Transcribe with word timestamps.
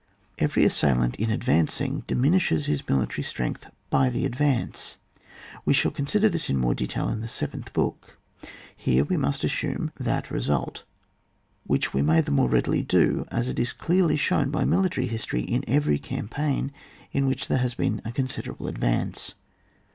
Every 0.39 0.65
assailant 0.65 1.15
in 1.17 1.29
advancing 1.29 2.01
dimin 2.07 2.35
ishes 2.37 2.65
his 2.65 2.87
military 2.89 3.21
strength 3.21 3.69
by 3.91 4.09
the 4.09 4.25
advance; 4.25 4.97
we 5.63 5.75
shall 5.75 5.91
consider 5.91 6.27
this 6.27 6.49
more 6.49 6.71
in 6.71 6.75
detail 6.77 7.07
in 7.09 7.21
the 7.21 7.27
seventh 7.27 7.71
book; 7.71 8.17
here 8.75 9.03
we 9.05 9.15
must 9.15 9.43
assume 9.43 9.91
that 9.99 10.31
result 10.31 10.85
which 11.67 11.93
we 11.93 12.01
may 12.01 12.19
the 12.19 12.31
more 12.31 12.49
readily 12.49 12.81
do 12.81 13.27
as 13.29 13.47
it 13.47 13.59
is 13.59 13.73
clearly 13.73 14.17
shown 14.17 14.49
by 14.49 14.63
mili 14.63 14.89
tary 14.89 15.05
history 15.05 15.41
in 15.41 15.63
every 15.67 15.99
campaign 15.99 16.71
in 17.11 17.27
which 17.27 17.47
there 17.47 17.59
has 17.59 17.75
been 17.75 18.01
a 18.03 18.11
considerable 18.11 18.67
advance. 18.67 19.35